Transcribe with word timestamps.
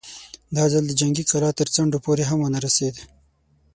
دا 0.55 0.63
ځل 0.71 0.83
د 0.87 0.91
جنګي 0.99 1.23
کلا 1.31 1.49
تر 1.59 1.67
څنډو 1.75 2.03
پورې 2.05 2.23
هم 2.29 2.39
ونه 2.41 2.59
رسېد. 2.65 2.95